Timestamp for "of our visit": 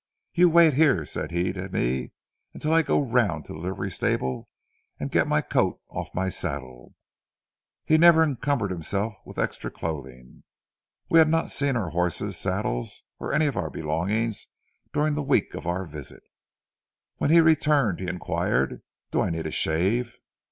15.53-16.23